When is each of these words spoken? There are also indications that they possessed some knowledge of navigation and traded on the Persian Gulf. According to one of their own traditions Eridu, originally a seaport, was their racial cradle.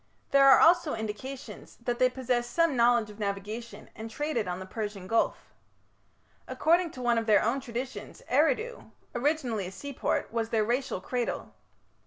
There 0.31 0.49
are 0.49 0.59
also 0.59 0.95
indications 0.95 1.77
that 1.83 1.99
they 1.99 2.09
possessed 2.09 2.49
some 2.51 2.75
knowledge 2.75 3.11
of 3.11 3.19
navigation 3.19 3.91
and 3.95 4.09
traded 4.09 4.47
on 4.47 4.57
the 4.57 4.65
Persian 4.65 5.05
Gulf. 5.05 5.53
According 6.47 6.89
to 6.93 7.03
one 7.03 7.19
of 7.19 7.27
their 7.27 7.43
own 7.43 7.59
traditions 7.59 8.23
Eridu, 8.27 8.89
originally 9.13 9.67
a 9.67 9.71
seaport, 9.71 10.33
was 10.33 10.49
their 10.49 10.63
racial 10.65 11.01
cradle. 11.01 11.53